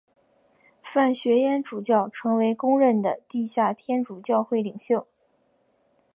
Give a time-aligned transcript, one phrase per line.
[0.81, 5.05] 范学淹主教成为公认的地下天主教会领袖。